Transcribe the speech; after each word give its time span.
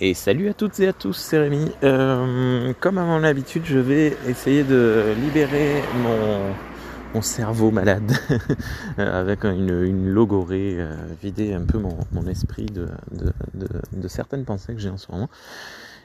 Et 0.00 0.14
salut 0.14 0.48
à 0.48 0.54
toutes 0.54 0.80
et 0.80 0.88
à 0.88 0.92
tous, 0.92 1.12
c'est 1.12 1.38
Rémi. 1.38 1.70
Euh, 1.84 2.72
comme 2.80 2.98
à 2.98 3.04
mon 3.04 3.22
habitude, 3.22 3.62
je 3.66 3.78
vais 3.78 4.16
essayer 4.26 4.64
de 4.64 5.14
libérer 5.20 5.82
mon, 6.02 6.54
mon 7.14 7.22
cerveau 7.22 7.70
malade 7.70 8.10
avec 8.98 9.44
une, 9.44 9.84
une 9.84 10.08
logorée, 10.08 10.76
euh, 10.78 10.96
vider 11.22 11.52
un 11.52 11.64
peu 11.64 11.78
mon, 11.78 11.96
mon 12.12 12.26
esprit 12.26 12.66
de, 12.66 12.88
de, 13.54 14.08
certaines 14.08 14.44
pensées 14.44 14.74
que 14.74 14.80
j'ai 14.80 14.88
en 14.88 14.96
ce 14.96 15.12
moment 15.12 15.28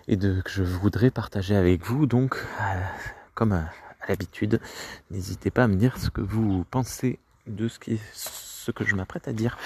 et 0.07 0.15
de, 0.15 0.41
que 0.41 0.51
je 0.51 0.63
voudrais 0.63 1.09
partager 1.09 1.55
avec 1.55 1.83
vous. 1.85 2.05
Donc, 2.05 2.35
euh, 2.35 2.63
comme 3.35 3.53
à, 3.53 3.69
l'habitude, 4.09 4.59
n'hésitez 5.11 5.49
pas 5.49 5.63
à 5.63 5.67
me 5.67 5.75
dire 5.75 5.97
ce 5.97 6.09
que 6.09 6.21
vous 6.21 6.65
pensez 6.69 7.19
de 7.47 7.67
ce 7.67 7.79
qui 7.79 7.99
ce 8.67 8.71
que 8.71 8.85
je 8.85 8.95
m'apprête 8.95 9.29
à 9.29 9.33
dire. 9.33 9.57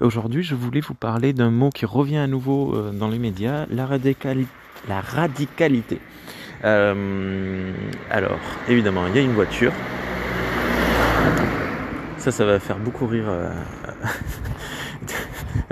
Aujourd'hui, 0.00 0.42
je 0.42 0.54
voulais 0.54 0.80
vous 0.80 0.92
parler 0.94 1.32
d'un 1.32 1.50
mot 1.50 1.70
qui 1.70 1.86
revient 1.86 2.18
à 2.18 2.26
nouveau 2.26 2.74
euh, 2.74 2.92
dans 2.92 3.08
les 3.08 3.18
médias, 3.18 3.64
la, 3.70 3.86
radicali 3.86 4.46
la 4.86 5.00
radicalité. 5.00 5.98
Euh, 6.64 7.72
alors, 8.10 8.38
évidemment, 8.68 9.06
il 9.06 9.16
y 9.16 9.18
a 9.18 9.22
une 9.22 9.32
voiture. 9.32 9.72
Ça, 12.18 12.30
ça 12.30 12.44
va 12.44 12.58
faire 12.58 12.78
beaucoup 12.78 13.06
rire 13.06 13.24
euh, 13.28 13.50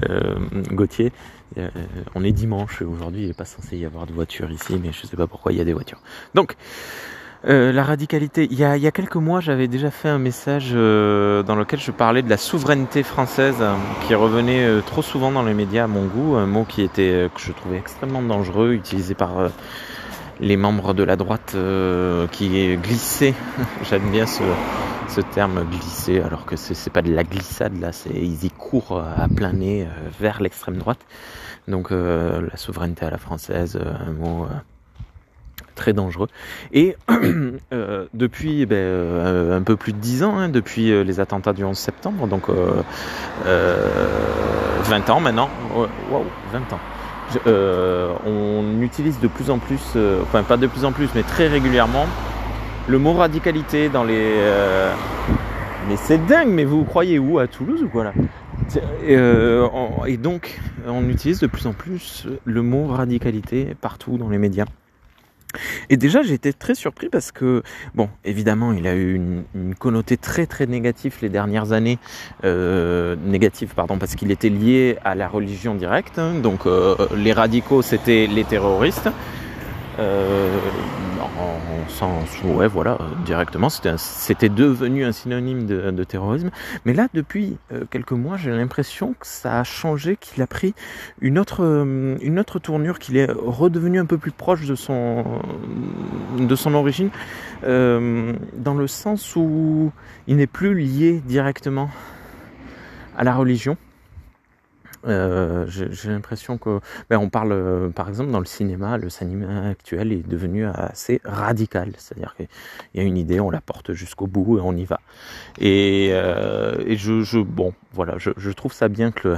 euh, 0.08 0.38
Gauthier. 0.70 1.12
On 2.14 2.24
est 2.24 2.32
dimanche 2.32 2.82
aujourd'hui, 2.82 3.22
il 3.22 3.28
n'est 3.28 3.34
pas 3.34 3.44
censé 3.44 3.76
y 3.76 3.84
avoir 3.84 4.06
de 4.06 4.12
voiture 4.12 4.50
ici, 4.50 4.78
mais 4.80 4.92
je 4.92 5.02
ne 5.02 5.08
sais 5.08 5.16
pas 5.16 5.26
pourquoi 5.26 5.52
il 5.52 5.58
y 5.58 5.60
a 5.60 5.64
des 5.64 5.72
voitures. 5.72 6.00
Donc, 6.34 6.56
euh, 7.46 7.72
la 7.72 7.84
radicalité. 7.84 8.48
Il 8.50 8.58
y, 8.58 8.64
a, 8.64 8.90
quelques 8.90 9.16
mois, 9.16 9.40
j'avais 9.40 9.68
déjà 9.68 9.92
fait 9.92 10.08
un 10.08 10.18
message 10.18 10.70
euh, 10.72 11.44
dans 11.44 11.54
lequel 11.54 11.78
je 11.78 11.92
parlais 11.92 12.22
de 12.22 12.28
la 12.28 12.36
souveraineté 12.36 13.04
française 13.04 13.56
euh, 13.60 13.74
qui 14.06 14.14
revenait 14.16 14.66
trop 14.86 15.02
souvent 15.02 15.30
dans 15.30 15.44
les 15.44 15.54
médias 15.54 15.84
à 15.84 15.86
mon 15.86 16.06
goût, 16.06 16.34
un 16.34 16.46
mot 16.46 16.64
qui 16.64 16.82
était 16.82 17.30
que 17.32 17.40
je 17.40 17.52
trouvais 17.52 17.78
extrêmement 17.78 18.22
dangereux, 18.22 18.72
utilisé 18.72 19.14
par 19.14 19.50
les 20.40 20.56
membres 20.56 20.94
de 20.94 21.04
la 21.04 21.14
droite 21.14 21.56
qui 22.32 22.76
glissé. 22.76 23.34
J'aime 23.88 24.10
bien 24.10 24.26
ce, 24.26 24.42
ce 25.06 25.20
terme 25.20 25.64
glisser, 25.70 26.20
alors 26.20 26.44
que 26.44 26.56
c'est 26.56 26.90
pas 26.90 27.02
de 27.02 27.12
la 27.12 27.22
glissade 27.22 27.78
là, 27.80 27.92
c'est 27.92 28.10
ils 28.10 28.44
y 28.44 28.50
courent 28.50 29.00
à 29.00 29.28
plein 29.28 29.52
nez 29.52 29.86
vers 30.18 30.42
l'extrême 30.42 30.78
droite. 30.78 31.00
Donc 31.68 31.90
la 31.90 32.56
souveraineté 32.56 33.06
à 33.06 33.10
la 33.10 33.18
française, 33.18 33.78
un 33.78 34.12
mot 34.12 34.46
très 35.78 35.94
dangereux. 35.94 36.28
Et 36.72 36.96
euh, 37.72 38.06
depuis 38.12 38.66
ben, 38.66 38.76
euh, 38.76 39.56
un 39.56 39.62
peu 39.62 39.76
plus 39.76 39.92
de 39.94 39.98
10 39.98 40.24
ans, 40.24 40.36
hein, 40.36 40.50
depuis 40.50 40.90
euh, 40.90 41.04
les 41.04 41.20
attentats 41.20 41.54
du 41.54 41.64
11 41.64 41.78
septembre, 41.78 42.26
donc 42.26 42.50
20 43.44 45.10
ans 45.10 45.20
maintenant, 45.20 45.48
wow, 45.74 46.26
20 46.52 46.72
ans. 46.74 46.80
On 48.26 48.82
utilise 48.82 49.20
de 49.20 49.28
plus 49.28 49.50
en 49.50 49.58
plus, 49.58 49.96
enfin 50.22 50.42
pas 50.42 50.56
de 50.56 50.66
plus 50.66 50.84
en 50.84 50.92
plus, 50.92 51.08
mais 51.14 51.22
très 51.22 51.46
régulièrement, 51.48 52.06
le 52.88 52.98
mot 52.98 53.12
radicalité 53.12 53.88
dans 53.88 54.04
les... 54.04 54.34
mais 55.88 55.96
c'est 55.96 56.26
dingue, 56.26 56.48
mais 56.48 56.64
vous 56.64 56.84
croyez 56.84 57.18
où? 57.18 57.38
À 57.38 57.46
Toulouse 57.46 57.82
ou 57.82 57.88
quoi 57.88 58.04
là? 58.04 58.12
Et 59.06 60.16
donc, 60.16 60.58
on 60.86 61.08
utilise 61.08 61.38
de 61.38 61.46
plus 61.46 61.66
en 61.66 61.72
plus 61.72 62.26
le 62.44 62.62
mot 62.62 62.86
radicalité 62.88 63.76
partout 63.80 64.18
dans 64.18 64.30
les 64.30 64.38
médias. 64.38 64.66
Et 65.88 65.96
déjà, 65.96 66.22
été 66.34 66.52
très 66.52 66.74
surpris 66.74 67.08
parce 67.08 67.32
que, 67.32 67.62
bon, 67.94 68.08
évidemment, 68.24 68.72
il 68.72 68.86
a 68.86 68.94
eu 68.94 69.14
une, 69.14 69.44
une 69.54 69.74
connotée 69.74 70.16
très 70.16 70.46
très 70.46 70.66
négative 70.66 71.16
les 71.22 71.28
dernières 71.30 71.72
années, 71.72 71.98
euh, 72.44 73.16
négative, 73.24 73.72
pardon, 73.74 73.98
parce 73.98 74.14
qu'il 74.14 74.30
était 74.30 74.50
lié 74.50 74.98
à 75.04 75.14
la 75.14 75.28
religion 75.28 75.74
directe. 75.74 76.18
Hein, 76.18 76.34
donc, 76.34 76.66
euh, 76.66 76.96
les 77.16 77.32
radicaux, 77.32 77.82
c'était 77.82 78.26
les 78.26 78.44
terroristes. 78.44 79.08
Euh, 79.98 80.58
en 81.38 81.88
sens, 81.88 82.42
ouais, 82.44 82.68
voilà, 82.68 82.98
directement, 83.24 83.68
c'était 83.68 84.48
devenu 84.48 85.04
un 85.04 85.12
synonyme 85.12 85.66
de, 85.66 86.04
terrorisme. 86.04 86.50
Mais 86.84 86.92
là, 86.92 87.08
depuis 87.14 87.56
euh, 87.72 87.84
quelques 87.90 88.12
mois, 88.12 88.36
j'ai 88.36 88.50
l'impression 88.50 89.14
que 89.18 89.26
ça 89.26 89.60
a 89.60 89.64
changé, 89.64 90.16
qu'il 90.16 90.42
a 90.42 90.46
pris 90.46 90.74
une 91.20 91.38
autre, 91.38 91.64
euh, 91.64 92.16
une 92.20 92.38
autre 92.38 92.58
tournure, 92.58 92.98
qu'il 92.98 93.16
est 93.16 93.30
redevenu 93.30 93.98
un 93.98 94.06
peu 94.06 94.18
plus 94.18 94.30
proche 94.30 94.66
de 94.66 94.74
son, 94.74 95.24
de 96.38 96.56
son 96.56 96.74
origine, 96.74 97.10
euh, 97.64 98.32
dans 98.54 98.74
le 98.74 98.86
sens 98.86 99.34
où 99.36 99.92
il 100.26 100.36
n'est 100.36 100.46
plus 100.46 100.74
lié 100.74 101.22
directement 101.24 101.90
à 103.16 103.24
la 103.24 103.34
religion. 103.34 103.76
Euh, 105.06 105.66
j'ai 105.68 106.10
l'impression 106.10 106.58
que 106.58 106.80
ben, 107.08 107.18
on 107.18 107.28
parle 107.28 107.52
euh, 107.52 107.88
par 107.88 108.08
exemple 108.08 108.32
dans 108.32 108.40
le 108.40 108.46
cinéma 108.46 108.98
le 108.98 109.08
cinéma 109.08 109.68
actuel 109.68 110.12
est 110.12 110.26
devenu 110.26 110.66
assez 110.66 111.20
radical. 111.24 111.92
C'est-à-dire 111.96 112.34
qu'il 112.36 112.48
y 112.94 113.00
a 113.00 113.02
une 113.02 113.16
idée 113.16 113.40
on 113.40 113.50
la 113.50 113.60
porte 113.60 113.92
jusqu'au 113.92 114.26
bout 114.26 114.58
et 114.58 114.60
on 114.60 114.74
y 114.76 114.84
va. 114.84 115.00
Et, 115.60 116.10
euh, 116.12 116.96
je, 116.96 117.38
bon 117.38 117.74
voilà 117.92 118.14
je, 118.18 118.50
trouve 118.50 118.72
ça 118.72 118.88
bien 118.88 119.12
que 119.12 119.36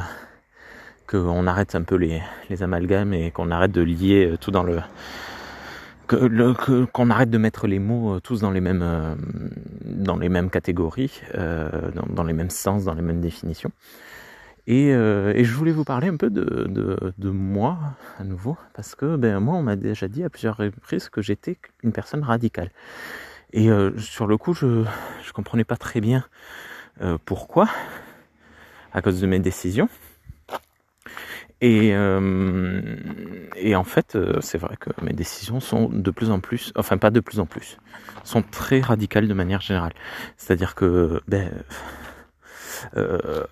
qu'on 1.06 1.46
arrête 1.46 1.74
un 1.74 1.82
peu 1.82 1.96
les, 1.96 2.22
les 2.48 2.62
amalgames 2.62 3.12
et 3.12 3.30
qu'on 3.30 3.50
arrête 3.50 3.72
de 3.72 3.82
lier 3.82 4.34
tout 4.40 4.50
dans 4.50 4.62
le 4.62 4.78
qu'on 6.06 6.28
que, 6.54 7.10
arrête 7.10 7.30
de 7.30 7.38
mettre 7.38 7.66
les 7.66 7.78
mots 7.78 8.18
tous 8.20 8.40
dans 8.40 8.50
les 8.50 8.60
mêmes 8.60 9.16
dans 9.84 10.16
les 10.16 10.28
mêmes 10.28 10.50
catégories 10.50 11.20
dans 11.34 12.24
les 12.24 12.32
mêmes 12.32 12.50
sens 12.50 12.84
dans 12.84 12.94
les 12.94 13.02
mêmes 13.02 13.20
définitions 13.20 13.72
et, 14.66 14.92
euh, 14.92 15.32
et, 15.34 15.44
je 15.44 15.54
voulais 15.54 15.72
vous 15.72 15.84
parler 15.84 16.08
un 16.08 16.16
peu 16.16 16.30
de, 16.30 16.66
de, 17.16 17.30
moi 17.30 17.78
à 18.18 18.24
nouveau, 18.24 18.56
parce 18.74 18.94
que 18.94 19.16
ben, 19.16 19.40
moi, 19.40 19.54
on 19.56 19.62
m'a 19.62 19.76
déjà 19.76 20.08
dit 20.08 20.22
à 20.22 20.30
plusieurs 20.30 20.56
reprises 20.56 21.08
que 21.08 21.22
j'étais 21.22 21.58
une 21.82 21.92
personne 21.92 22.22
radicale. 22.22 22.70
Et 23.52 23.70
euh, 23.70 23.96
sur 23.98 24.26
le 24.26 24.36
coup, 24.36 24.54
je 24.54 24.66
ne 24.66 25.32
comprenais 25.32 25.64
pas 25.64 25.76
très 25.76 26.00
bien 26.00 26.24
euh, 27.02 27.18
pourquoi, 27.24 27.68
à 28.92 29.02
cause 29.02 29.20
de 29.20 29.26
mes 29.26 29.38
décisions. 29.38 29.88
Et, 31.62 31.88
et 33.56 33.76
en 33.76 33.84
fait, 33.84 34.16
c'est 34.40 34.56
vrai 34.56 34.76
que 34.80 34.88
mes 35.02 35.12
décisions 35.12 35.60
sont 35.60 35.90
de 35.90 36.10
plus 36.10 36.30
en 36.30 36.40
plus, 36.40 36.72
enfin 36.74 36.96
pas 36.96 37.10
de 37.10 37.20
plus 37.20 37.38
en 37.38 37.44
plus, 37.44 37.76
sont 38.24 38.40
très 38.40 38.80
radicales 38.80 39.28
de 39.28 39.34
manière 39.34 39.60
générale. 39.60 39.92
C'est-à-dire 40.38 40.74
que, 40.74 41.20
ben, 41.28 41.50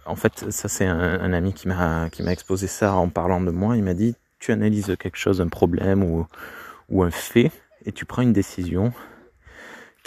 en 0.06 0.16
fait, 0.16 0.50
ça 0.50 0.69
c'est 0.69 0.87
un, 0.87 1.33
ami 1.33 1.53
qui 1.53 1.69
m'a 1.69 2.09
exposé 2.28 2.66
ça 2.66 2.94
en 2.94 3.09
parlant 3.09 3.41
de 3.41 3.50
moi. 3.50 3.77
Il 3.77 3.84
m'a 3.84 3.94
dit 3.94 4.15
tu 4.39 4.53
analyses 4.53 4.94
quelque 4.99 5.16
chose, 5.19 5.41
un 5.41 5.49
problème 5.49 6.03
ou 6.89 7.03
un 7.03 7.11
fait, 7.11 7.50
et 7.87 7.93
tu 7.93 8.05
prends 8.05 8.22
une 8.22 8.33
décision 8.33 8.93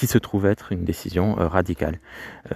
qui 0.01 0.07
se 0.07 0.17
trouve 0.17 0.47
être 0.47 0.71
une 0.71 0.83
décision 0.83 1.39
euh, 1.39 1.47
radicale. 1.47 1.99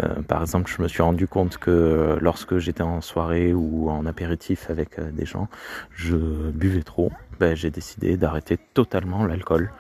Euh, 0.01 0.21
par 0.23 0.41
exemple, 0.41 0.71
je 0.75 0.81
me 0.81 0.87
suis 0.87 1.03
rendu 1.03 1.27
compte 1.27 1.59
que 1.59 2.17
lorsque 2.19 2.57
j'étais 2.57 2.81
en 2.81 3.01
soirée 3.01 3.53
ou 3.53 3.89
en 3.89 4.07
apéritif 4.07 4.71
avec 4.71 4.97
euh, 4.97 5.11
des 5.11 5.27
gens, 5.27 5.47
je 5.91 6.15
buvais 6.15 6.81
trop. 6.81 7.11
Ben, 7.39 7.55
j'ai 7.55 7.69
décidé 7.69 8.17
d'arrêter 8.17 8.57
totalement 8.73 9.25
l'alcool. 9.25 9.71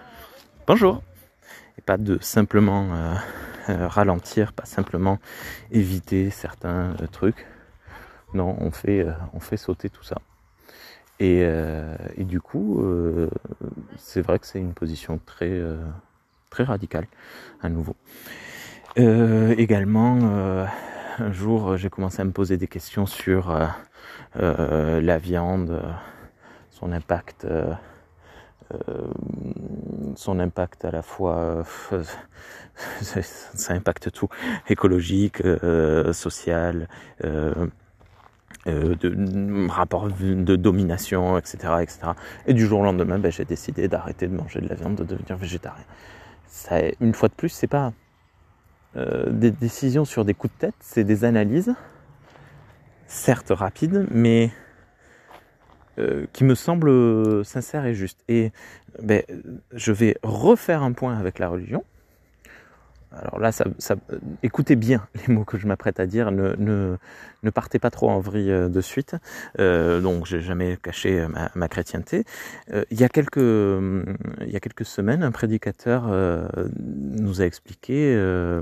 Bonjour. 0.67 1.01
Et 1.79 1.81
pas 1.81 1.97
de 1.97 2.19
simplement 2.21 2.89
euh, 2.93 3.15
ralentir, 3.87 4.53
pas 4.53 4.65
simplement 4.65 5.19
éviter 5.71 6.29
certains 6.29 6.95
euh, 7.01 7.07
trucs. 7.11 7.45
Non, 8.33 8.55
on 8.59 8.71
fait, 8.71 9.01
euh, 9.01 9.11
on 9.33 9.39
fait 9.39 9.57
sauter 9.57 9.89
tout 9.89 10.03
ça. 10.03 10.17
Et, 11.19 11.47
du 12.17 12.41
coup, 12.41 12.83
c'est 13.95 14.19
vrai 14.19 14.37
que 14.37 14.45
c'est 14.45 14.59
une 14.59 14.73
position 14.73 15.17
très, 15.25 15.61
très 16.49 16.65
radicale, 16.65 17.07
à 17.61 17.69
nouveau. 17.69 17.95
également, 18.97 20.19
un 21.17 21.31
jour, 21.31 21.77
j'ai 21.77 21.89
commencé 21.89 22.21
à 22.21 22.25
me 22.25 22.33
poser 22.33 22.57
des 22.57 22.67
questions 22.67 23.05
sur 23.05 23.57
la 24.35 25.17
viande, 25.17 25.81
son 26.69 26.91
impact 26.91 27.47
euh, 28.73 29.07
son 30.17 30.39
impact 30.39 30.85
à 30.85 30.91
la 30.91 31.01
fois, 31.01 31.63
euh, 31.91 32.03
ça 33.23 33.73
impacte 33.73 34.11
tout, 34.11 34.29
écologique, 34.69 35.41
euh, 35.41 36.13
social, 36.13 36.87
euh, 37.23 37.67
de 38.65 39.69
rapport 39.69 40.09
de 40.09 40.55
domination, 40.55 41.37
etc., 41.37 41.57
etc. 41.81 41.99
Et 42.47 42.53
du 42.53 42.65
jour 42.65 42.79
au 42.79 42.83
lendemain, 42.83 43.19
ben, 43.19 43.31
j'ai 43.31 43.45
décidé 43.45 43.87
d'arrêter 43.87 44.27
de 44.27 44.35
manger 44.35 44.59
de 44.59 44.67
la 44.67 44.75
viande, 44.75 44.95
de 44.95 45.03
devenir 45.03 45.37
végétarien. 45.37 45.85
Ça, 46.47 46.77
une 46.99 47.13
fois 47.13 47.29
de 47.29 47.35
plus, 47.35 47.49
c'est 47.49 47.67
pas 47.67 47.93
des 48.95 49.51
décisions 49.51 50.05
sur 50.05 50.23
des 50.23 50.33
coups 50.33 50.53
de 50.53 50.59
tête, 50.67 50.75
c'est 50.79 51.03
des 51.03 51.25
analyses, 51.25 51.75
certes 53.07 53.51
rapides, 53.51 54.07
mais 54.09 54.51
euh, 55.99 56.25
qui 56.33 56.43
me 56.43 56.55
semble 56.55 57.45
sincère 57.45 57.85
et 57.85 57.93
juste. 57.93 58.23
Et 58.27 58.51
ben, 59.01 59.23
je 59.73 59.91
vais 59.91 60.17
refaire 60.23 60.83
un 60.83 60.93
point 60.93 61.17
avec 61.17 61.39
la 61.39 61.49
religion 61.49 61.83
alors 63.15 63.39
là, 63.39 63.51
ça, 63.51 63.65
écoutez 64.43 64.75
bien 64.75 65.07
les 65.27 65.33
mots 65.33 65.45
que 65.45 65.57
je 65.57 65.67
m'apprête 65.67 65.99
à 65.99 66.05
dire, 66.05 66.31
ne, 66.31 66.55
ne, 66.57 66.97
ne, 67.43 67.49
partez 67.49 67.79
pas 67.79 67.89
trop 67.89 68.09
en 68.09 68.19
vrille 68.19 68.51
euh, 68.51 68.69
de 68.69 68.81
suite. 68.81 69.15
Euh, 69.59 70.01
donc, 70.01 70.25
j'ai 70.25 70.41
jamais 70.41 70.77
caché 70.81 71.25
ma, 71.55 71.67
chrétienté. 71.67 72.25
Euh, 72.73 72.83
il, 72.91 72.99
y 72.99 73.03
a 73.03 73.09
quelques, 73.09 73.37
il 73.37 74.49
y 74.49 74.55
a 74.55 74.59
quelques 74.59 74.85
semaines, 74.85 75.23
un 75.23 75.31
prédicateur 75.31 76.05
euh, 76.09 76.47
nous 76.77 77.41
a 77.41 77.45
expliqué 77.45 78.13
euh, 78.15 78.61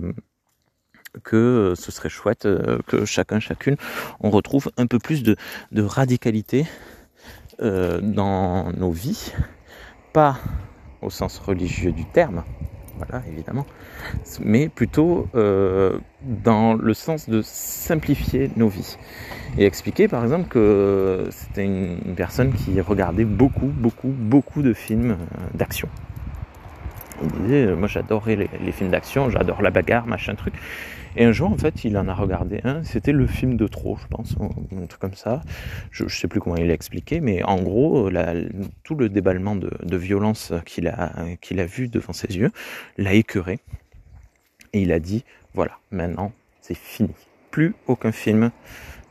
que 1.23 1.73
ce 1.75 1.91
serait 1.91 2.09
chouette 2.09 2.47
que 2.87 3.05
chacun, 3.05 3.39
chacune, 3.39 3.75
on 4.19 4.31
retrouve 4.31 4.71
un 4.77 4.87
peu 4.87 4.97
plus 4.97 5.21
de 5.21 5.35
radicalité 5.75 6.65
dans 7.63 8.71
nos 8.73 8.91
vies, 8.91 9.33
pas 10.11 10.37
au 11.01 11.09
sens 11.09 11.39
religieux 11.39 11.91
du 11.91 12.05
terme, 12.05 12.43
voilà, 12.97 13.23
évidemment, 13.27 13.65
mais 14.41 14.69
plutôt 14.69 15.27
euh, 15.35 15.97
dans 16.21 16.73
le 16.73 16.93
sens 16.93 17.29
de 17.29 17.41
simplifier 17.41 18.51
nos 18.55 18.67
vies. 18.67 18.97
Et 19.57 19.65
expliquer 19.65 20.07
par 20.07 20.23
exemple 20.23 20.47
que 20.47 21.27
c'était 21.31 21.65
une 21.65 22.15
personne 22.15 22.53
qui 22.53 22.79
regardait 22.81 23.25
beaucoup, 23.25 23.67
beaucoup, 23.67 24.09
beaucoup 24.09 24.61
de 24.61 24.73
films 24.73 25.11
euh, 25.11 25.15
d'action. 25.53 25.89
Il 27.21 27.29
disait, 27.43 27.65
euh, 27.65 27.75
moi 27.75 27.87
j'adorais 27.87 28.35
les, 28.35 28.71
films 28.71 28.89
d'action, 28.89 29.29
j'adore 29.29 29.61
la 29.61 29.71
bagarre, 29.71 30.07
machin 30.07 30.35
truc. 30.35 30.53
Et 31.15 31.25
un 31.25 31.31
jour, 31.31 31.51
en 31.51 31.57
fait, 31.57 31.85
il 31.85 31.95
en 31.97 32.07
a 32.07 32.13
regardé 32.13 32.61
un. 32.63 32.83
C'était 32.83 33.11
le 33.11 33.27
film 33.27 33.55
de 33.55 33.67
trop, 33.67 33.97
je 34.01 34.07
pense, 34.07 34.35
un 34.41 34.85
truc 34.87 34.99
comme 34.99 35.13
ça. 35.13 35.41
Je, 35.91 36.07
je 36.07 36.19
sais 36.19 36.27
plus 36.27 36.39
comment 36.39 36.55
il 36.55 36.67
l'a 36.67 36.73
expliqué, 36.73 37.19
mais 37.19 37.43
en 37.43 37.61
gros, 37.61 38.09
tout 38.83 38.95
le 38.95 39.09
déballement 39.09 39.55
de, 39.55 39.97
violence 39.97 40.51
qu'il 40.65 40.87
a, 40.87 41.65
vu 41.65 41.87
devant 41.87 42.13
ses 42.13 42.35
yeux 42.35 42.51
l'a 42.97 43.13
écœuré. 43.13 43.59
Et 44.73 44.81
il 44.81 44.91
a 44.91 44.99
dit, 44.99 45.23
voilà, 45.53 45.77
maintenant, 45.91 46.31
c'est 46.61 46.77
fini. 46.77 47.13
Plus 47.51 47.75
aucun 47.85 48.11
film 48.11 48.49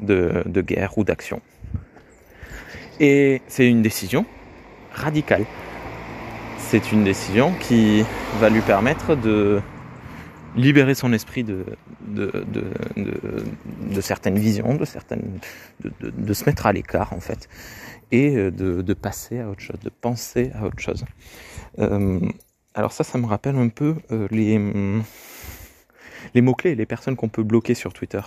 de 0.01 0.61
guerre 0.61 0.99
ou 0.99 1.05
d'action. 1.05 1.41
Et 3.01 3.43
c'est 3.49 3.69
une 3.69 3.83
décision 3.83 4.25
radicale. 4.93 5.45
C'est 6.69 6.93
une 6.93 7.05
décision 7.05 7.53
qui 7.61 8.05
va 8.41 8.49
lui 8.49 8.63
permettre 8.63 9.15
de 9.15 9.61
libérer 10.57 10.95
son 10.95 11.13
esprit 11.13 11.45
de, 11.45 11.65
certaines 14.01 14.39
visions, 14.39 14.75
de, 14.75 14.85
certaines, 14.85 15.39
de, 16.01 16.33
se 16.33 16.45
mettre 16.45 16.67
à 16.67 16.73
l'écart 16.73 17.13
en 17.13 17.21
fait, 17.21 17.49
et 18.11 18.37
euh, 18.37 18.51
de, 18.51 18.95
passer 18.95 19.41
à 19.41 19.49
autre 19.49 19.61
chose, 19.61 19.79
de 19.83 19.91
penser 19.91 20.51
à 20.55 20.67
autre 20.67 20.79
chose. 20.79 21.05
Euh, 21.79 22.21
alors 22.75 22.93
ça, 22.93 23.05
ça 23.05 23.19
me 23.19 23.27
rappelle 23.27 23.57
un 23.57 23.69
peu 23.69 23.97
euh, 24.11 24.27
les, 24.31 24.59
mots-clés, 26.41 26.75
les 26.75 26.87
personnes 26.87 27.17
qu'on 27.17 27.29
peut 27.29 27.43
bloquer 27.43 27.75
sur 27.75 27.93
Twitter. 27.93 28.21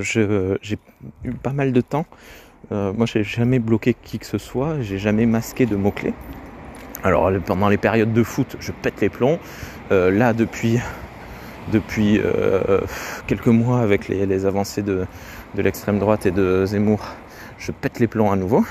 J'ai 0.00 0.78
eu 1.24 1.32
pas 1.32 1.52
mal 1.52 1.72
de 1.72 1.80
temps. 1.80 2.06
Moi, 2.70 3.06
j'ai 3.06 3.22
jamais 3.24 3.58
bloqué 3.58 3.94
qui 3.94 4.18
que 4.18 4.26
ce 4.26 4.38
soit, 4.38 4.80
j'ai 4.80 4.98
jamais 4.98 5.26
masqué 5.26 5.66
de 5.66 5.76
mots-clés. 5.76 6.14
Alors 7.04 7.30
pendant 7.44 7.68
les 7.68 7.76
périodes 7.76 8.14
de 8.14 8.22
foot, 8.22 8.56
je 8.60 8.72
pète 8.72 9.02
les 9.02 9.10
plombs. 9.10 9.38
Euh, 9.92 10.10
là, 10.10 10.32
depuis 10.32 10.80
depuis 11.70 12.18
euh, 12.22 12.80
quelques 13.26 13.46
mois 13.48 13.80
avec 13.80 14.08
les, 14.08 14.46
avancées 14.46 14.82
de, 14.82 15.06
l'extrême 15.54 15.98
droite 15.98 16.24
et 16.24 16.30
de 16.30 16.64
Zemmour, 16.64 17.04
je 17.58 17.72
pète 17.72 18.00
les 18.00 18.06
plombs 18.06 18.32
à 18.32 18.36
nouveau. 18.36 18.64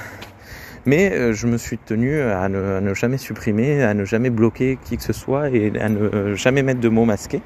Mais 0.87 1.11
euh, 1.11 1.33
je 1.33 1.45
me 1.45 1.57
suis 1.57 1.77
tenu 1.77 2.21
à 2.21 2.49
ne, 2.49 2.93
jamais 2.95 3.17
supprimer, 3.17 3.83
à 3.83 3.93
ne 3.93 4.03
jamais 4.03 4.31
bloquer 4.31 4.79
qui 4.83 4.97
que 4.97 5.03
ce 5.03 5.13
soit 5.13 5.49
et 5.49 5.71
à 5.79 5.87
ne 5.89 6.33
jamais 6.33 6.63
mettre 6.63 6.79
de 6.79 6.89
mots 6.89 7.05
masqués 7.05 7.41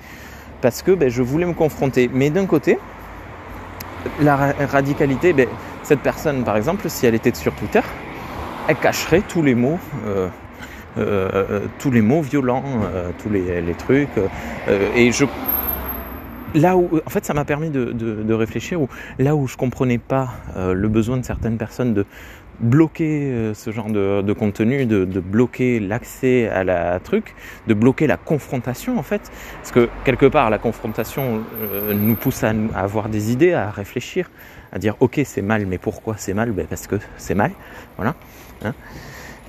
parce 0.61 0.81
que 0.81 0.91
ben, 0.91 1.09
je 1.09 1.21
voulais 1.21 1.45
me 1.45 1.53
confronter. 1.53 2.09
Mais 2.13 2.29
d'un 2.29 2.45
côté, 2.45 2.79
la 4.21 4.37
ra 4.37 4.53
radicalité, 4.71 5.33
ben, 5.33 5.49
cette 5.83 5.99
personne 5.99 6.45
par 6.45 6.55
exemple, 6.55 6.89
si 6.89 7.05
elle 7.05 7.15
était 7.15 7.35
sur 7.35 7.53
Twitter, 7.55 7.81
elle 8.69 8.77
cacherait 8.77 9.21
tous 9.27 9.43
les 9.43 9.53
mots. 9.53 9.79
Euh, 10.97 11.29
euh, 11.33 11.59
tous 11.77 11.91
les 11.91 12.01
mots 12.01 12.21
violents, 12.21 12.63
euh, 12.83 13.11
tous 13.21 13.29
les, 13.29 13.73
trucs. 13.77 14.09
Et 14.95 15.11
je, 15.11 15.25
là 16.55 16.75
où, 16.75 16.89
en 17.05 17.09
fait, 17.09 17.23
ça 17.23 17.33
m'a 17.33 17.45
permis 17.45 17.69
de, 17.69 18.33
réfléchir. 18.33 18.81
Où, 18.81 18.89
là 19.19 19.35
où 19.35 19.47
je 19.47 19.57
comprenais 19.57 19.99
pas 19.99 20.29
le 20.55 20.87
besoin 20.87 21.17
de 21.17 21.25
certaines 21.25 21.57
personnes 21.57 21.93
de 21.93 22.05
bloquer 22.59 23.51
ce 23.53 23.69
genre 23.71 23.89
de, 23.89 24.33
contenu, 24.33 24.87
de, 24.87 25.19
bloquer 25.19 25.79
l'accès 25.79 26.49
à 26.49 26.63
la 26.63 26.99
truc, 26.99 27.35
de 27.67 27.75
bloquer 27.75 28.07
la 28.07 28.17
confrontation 28.17 28.97
en 28.97 29.03
fait, 29.03 29.31
parce 29.57 29.71
que 29.71 29.89
quelque 30.03 30.25
part 30.25 30.49
la 30.49 30.57
confrontation 30.57 31.43
nous 31.93 32.15
pousse 32.15 32.43
à, 32.43 32.53
à, 32.73 32.81
avoir 32.81 33.09
des 33.09 33.31
idées, 33.31 33.53
à 33.53 33.69
réfléchir, 33.69 34.31
à 34.71 34.79
dire 34.79 34.95
ok 34.99 35.21
c'est 35.23 35.43
mal, 35.43 35.67
mais 35.67 35.77
pourquoi 35.77 36.15
c'est 36.17 36.33
mal? 36.33 36.51
Ben, 36.51 36.65
Parce 36.65 36.87
que 36.87 36.95
c'est 37.17 37.35
mal, 37.35 37.51
voilà. 37.97 38.15
Hein 38.65 38.73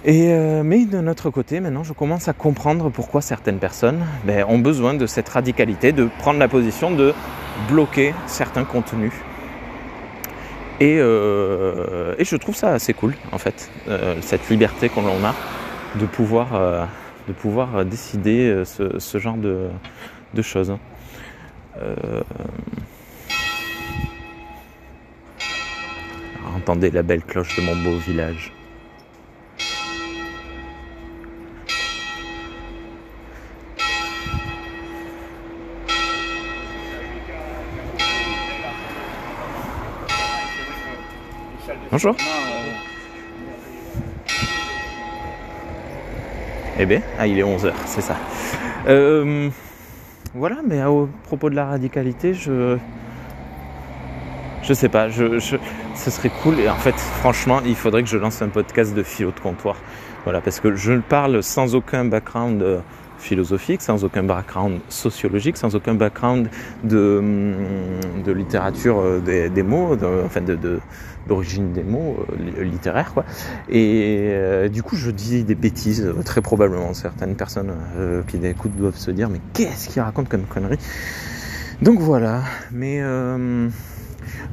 euh, 0.06 0.62
mais 0.62 0.84
d'un 0.84 1.06
autre 1.08 1.30
côté, 1.30 1.60
maintenant, 1.60 1.82
je 1.82 1.92
commence 1.92 2.28
à 2.28 2.32
comprendre 2.32 2.90
pourquoi 2.90 3.20
certaines 3.20 3.58
personnes 3.58 4.04
ben, 4.24 4.44
ont 4.48 4.58
besoin 4.58 4.94
de 4.94 5.06
cette 5.06 5.28
radicalité, 5.28 5.92
de 5.92 6.08
prendre 6.18 6.38
la 6.38 6.48
position 6.48 6.90
de 6.90 7.12
bloquer 7.68 8.14
certains 8.26 8.64
contenus. 8.64 9.12
Et, 10.80 10.98
euh, 11.00 12.14
je 12.18 12.36
trouve 12.36 12.54
ça 12.54 12.72
assez 12.72 12.94
cool, 12.94 13.14
en 13.32 13.38
fait, 13.38 13.70
euh, 13.88 14.14
cette 14.20 14.48
liberté 14.48 14.88
qu'on 14.88 15.04
a 15.06 15.34
de 15.96 16.06
pouvoir, 16.06 16.88
de 17.26 17.32
pouvoir 17.32 17.84
décider 17.84 18.62
ce, 18.64 19.18
genre 19.18 19.36
de, 19.36 19.68
de 20.34 20.42
choses. 20.42 20.76
Entendez 26.54 26.90
la 26.90 27.02
belle 27.02 27.22
cloche 27.22 27.56
de 27.56 27.62
mon 27.62 27.74
beau 27.76 27.96
village. 27.96 28.52
Bonjour. 41.90 42.14
Eh 46.78 46.84
bien, 46.84 47.00
ah, 47.18 47.26
il 47.26 47.38
est 47.38 47.42
11h, 47.42 47.72
c'est 47.86 48.02
ça. 48.02 48.16
Euh, 48.86 49.48
voilà, 50.34 50.56
mais 50.66 50.84
au 50.84 51.08
propos 51.24 51.48
de 51.48 51.54
la 51.54 51.64
radicalité, 51.64 52.34
je. 52.34 52.76
Je 54.62 54.74
sais 54.74 54.90
pas, 54.90 55.08
ce 55.10 56.10
serait 56.10 56.30
cool. 56.42 56.60
Et 56.60 56.68
en 56.68 56.76
fait, 56.76 56.94
franchement, 56.94 57.60
il 57.64 57.74
faudrait 57.74 58.02
que 58.02 58.08
je 58.08 58.18
lance 58.18 58.42
un 58.42 58.48
podcast 58.48 58.94
de 58.94 59.02
philo 59.02 59.30
de 59.30 59.40
comptoir. 59.40 59.76
Voilà, 60.24 60.42
parce 60.42 60.60
que 60.60 60.74
je 60.74 60.92
parle 60.94 61.42
sans 61.42 61.74
aucun 61.74 62.04
background 62.04 62.60
euh, 62.62 62.80
philosophique, 63.18 63.82
sans 63.82 64.04
aucun 64.04 64.22
background 64.22 64.80
sociologique, 64.88 65.56
sans 65.56 65.74
aucun 65.74 65.94
background 65.94 66.48
de, 66.84 67.18
hum, 67.18 68.22
de 68.24 68.32
littérature 68.32 69.00
euh, 69.00 69.48
des, 69.48 69.62
mots, 69.62 69.96
enfin 70.24 70.40
d'origine 71.28 71.72
des 71.72 71.82
mots 71.82 72.16
euh, 72.32 72.64
littéraires 72.64 73.12
quoi. 73.12 73.24
Et 73.68 74.30
euh, 74.30 74.68
du 74.68 74.82
coup, 74.82 74.96
je 74.96 75.10
dis 75.10 75.44
des 75.44 75.54
bêtises 75.54 76.04
euh, 76.04 76.22
très 76.24 76.40
probablement. 76.40 76.94
Certaines 76.94 77.36
personnes 77.36 77.72
euh, 77.96 78.22
qui 78.26 78.38
écoutent 78.38 78.76
doivent 78.76 78.96
se 78.96 79.10
dire 79.10 79.28
mais 79.28 79.40
qu'est-ce 79.52 79.88
qu'il 79.88 80.02
raconte 80.02 80.28
comme 80.28 80.44
connerie? 80.44 80.78
Donc 81.82 82.00
voilà. 82.00 82.42
Mais 82.72 83.00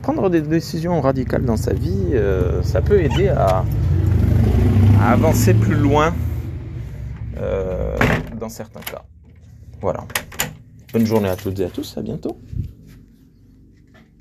prendre 0.03 0.29
des 0.29 0.41
décisions 0.41 1.01
radicales 1.01 1.43
dans 1.43 1.57
sa 1.57 1.73
vie, 1.73 2.13
ça 2.61 2.81
peut 2.81 3.01
aider 3.01 3.29
à 3.29 3.65
avancer 5.01 5.55
plus 5.55 5.73
loin 5.73 6.13
certains 8.49 8.81
cas. 8.81 9.03
Voilà. 9.81 10.05
Bonne 10.93 11.05
journée 11.05 11.29
à 11.29 11.35
toutes 11.35 11.59
et 11.59 11.65
à 11.65 11.69
tous. 11.69 11.97
À 11.97 12.01
bientôt. 12.01 12.39